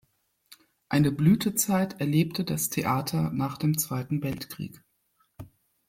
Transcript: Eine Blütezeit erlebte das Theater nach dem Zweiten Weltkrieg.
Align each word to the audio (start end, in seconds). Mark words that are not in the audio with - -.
Eine 0.89 1.11
Blütezeit 1.11 1.99
erlebte 1.99 2.43
das 2.43 2.71
Theater 2.71 3.29
nach 3.29 3.59
dem 3.59 3.77
Zweiten 3.77 4.23
Weltkrieg. 4.23 4.83